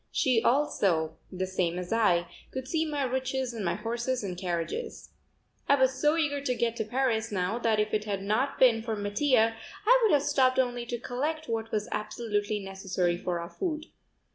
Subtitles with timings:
[0.11, 5.11] She also, the same as I, could see my riches and my horses and carriages.
[5.69, 8.81] I was so eager to get to Paris now that if it had not been
[8.81, 13.49] for Mattia I would have stopped only to collect what was absolutely necessary for our
[13.51, 13.91] food.